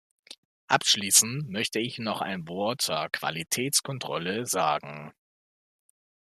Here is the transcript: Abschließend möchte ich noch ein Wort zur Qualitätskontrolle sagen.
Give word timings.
Abschließend 0.65 1.49
möchte 1.51 1.77
ich 1.79 1.99
noch 1.99 2.21
ein 2.21 2.47
Wort 2.47 2.81
zur 2.81 3.07
Qualitätskontrolle 3.09 4.47
sagen. 4.47 5.13